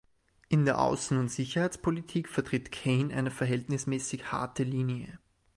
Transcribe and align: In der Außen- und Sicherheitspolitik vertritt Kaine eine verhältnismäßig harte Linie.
In 0.49 0.65
der 0.65 0.79
Außen- 0.79 1.19
und 1.19 1.29
Sicherheitspolitik 1.29 2.27
vertritt 2.27 2.71
Kaine 2.71 3.13
eine 3.15 3.29
verhältnismäßig 3.29 4.31
harte 4.31 4.63
Linie. 4.63 5.19